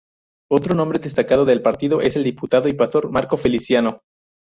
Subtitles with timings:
[0.49, 4.01] Otro nombre destacado del partido es el diputado y pastor Marco Feliciano.